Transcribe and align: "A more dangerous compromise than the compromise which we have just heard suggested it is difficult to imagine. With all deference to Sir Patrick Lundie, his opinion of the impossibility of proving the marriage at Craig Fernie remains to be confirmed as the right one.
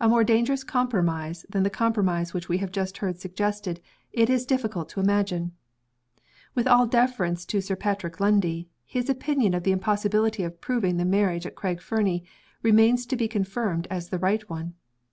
"A 0.00 0.08
more 0.08 0.24
dangerous 0.24 0.64
compromise 0.64 1.46
than 1.48 1.62
the 1.62 1.70
compromise 1.70 2.34
which 2.34 2.48
we 2.48 2.58
have 2.58 2.72
just 2.72 2.98
heard 2.98 3.20
suggested 3.20 3.80
it 4.12 4.28
is 4.28 4.44
difficult 4.44 4.88
to 4.88 4.98
imagine. 4.98 5.52
With 6.56 6.66
all 6.66 6.88
deference 6.88 7.44
to 7.44 7.60
Sir 7.60 7.76
Patrick 7.76 8.18
Lundie, 8.18 8.68
his 8.84 9.08
opinion 9.08 9.54
of 9.54 9.62
the 9.62 9.70
impossibility 9.70 10.42
of 10.42 10.60
proving 10.60 10.96
the 10.96 11.04
marriage 11.04 11.46
at 11.46 11.54
Craig 11.54 11.80
Fernie 11.80 12.24
remains 12.64 13.06
to 13.06 13.14
be 13.14 13.28
confirmed 13.28 13.86
as 13.92 14.08
the 14.08 14.18
right 14.18 14.50
one. 14.50 14.74